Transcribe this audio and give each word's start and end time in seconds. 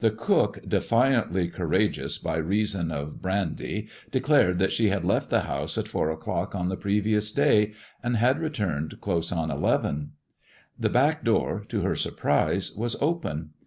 The 0.00 0.10
cook 0.10 0.58
(defiantly 0.68 1.48
courageous 1.48 2.18
by 2.18 2.36
reason 2.36 2.90
of 2.90 3.22
brandy) 3.22 3.88
declared 4.10 4.58
that 4.58 4.72
she 4.72 4.90
had 4.90 5.06
left 5.06 5.30
the 5.30 5.40
house 5.40 5.78
at 5.78 5.88
four 5.88 6.10
o'clock 6.10 6.54
on 6.54 6.68
the 6.68 6.76
previous 6.76 7.32
day, 7.32 7.72
and 8.02 8.18
had 8.18 8.40
returned 8.40 9.00
close 9.00 9.32
on 9.32 9.50
eleven. 9.50 10.12
The 10.78 10.90
back 10.90 11.24
door 11.24 11.64
(to 11.70 11.80
her 11.80 11.96
surprise) 11.96 12.74
was 12.76 12.96
open. 13.00 13.54